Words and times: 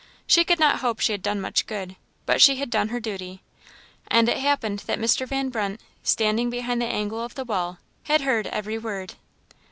She 0.25 0.43
could 0.43 0.57
not 0.59 0.79
hope 0.79 0.99
she 0.99 1.11
had 1.11 1.21
done 1.21 1.39
much 1.39 1.67
good, 1.67 1.95
but 2.25 2.41
she 2.41 2.55
had 2.55 2.71
done 2.71 2.87
her 2.89 2.99
duty. 2.99 3.43
And 4.07 4.27
it 4.27 4.37
happened 4.39 4.79
that 4.87 4.97
Mr. 4.97 5.27
Van 5.27 5.49
Brunt, 5.49 5.79
standing 6.01 6.49
behind 6.49 6.81
the 6.81 6.87
angle 6.87 7.23
of 7.23 7.35
the 7.35 7.45
wall, 7.45 7.77
had 8.05 8.21
heard 8.21 8.47
every 8.47 8.79
word. 8.79 9.13